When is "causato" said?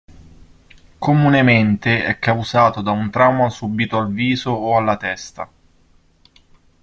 2.17-2.81